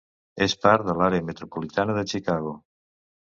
És 0.45 0.53
part 0.65 0.87
de 0.87 0.95
l'àrea 1.01 1.25
metropolitana 1.27 1.97
de 1.99 2.05
Chicago. 2.15 2.57